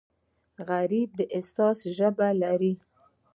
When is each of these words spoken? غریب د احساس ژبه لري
غریب 0.69 1.09
د 1.19 1.21
احساس 1.37 1.77
ژبه 1.97 2.27
لري 2.41 2.73